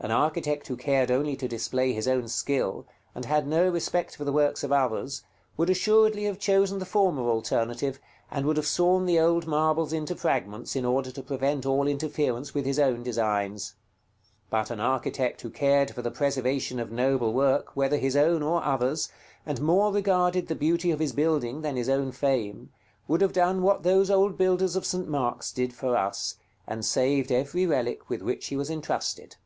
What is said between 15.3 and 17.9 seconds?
who cared for the preservation of noble work,